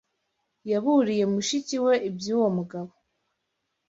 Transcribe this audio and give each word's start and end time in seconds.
Yaburiye 0.71 1.23
mushiki 1.33 1.75
we 1.85 1.93
iby'uwo 2.09 2.47
mugabo. 2.57 2.91